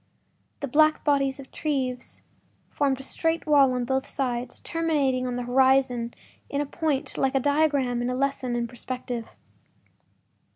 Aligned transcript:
The 0.61 0.67
black 0.67 1.03
bodies 1.05 1.39
of 1.39 1.45
the 1.45 1.51
trees 1.51 2.23
formed 2.71 2.99
a 2.99 3.03
straight 3.03 3.45
wall 3.45 3.71
on 3.73 3.85
both 3.85 4.07
sides, 4.07 4.59
terminating 4.61 5.27
on 5.27 5.35
the 5.35 5.43
horizon 5.43 6.15
in 6.49 6.59
a 6.59 6.65
point, 6.65 7.19
like 7.19 7.35
a 7.35 7.39
diagram 7.39 8.01
in 8.01 8.09
a 8.09 8.15
lesson 8.15 8.55
in 8.55 8.65
perspective. 8.67 9.35